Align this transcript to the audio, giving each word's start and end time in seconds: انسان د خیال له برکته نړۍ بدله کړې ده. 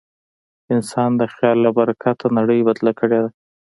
انسان 0.75 1.09
د 1.21 1.23
خیال 1.33 1.57
له 1.65 1.71
برکته 1.77 2.25
نړۍ 2.37 2.59
بدله 2.67 2.91
کړې 2.99 3.17
ده. 3.23 3.29